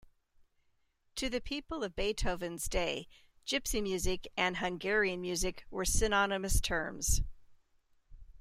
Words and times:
To 1.17 1.29
people 1.41 1.83
of 1.83 1.95
Beethoven's 1.95 2.67
day, 2.67 3.07
"gypsy 3.45 3.83
music" 3.83 4.27
and 4.35 4.57
"Hungarian 4.57 5.21
music" 5.21 5.63
were 5.69 5.85
synonymous 5.85 6.59
terms. 6.59 7.21